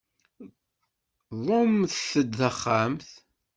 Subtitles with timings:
[1.45, 1.91] Ḍumm-d
[2.39, 3.09] taxxamt.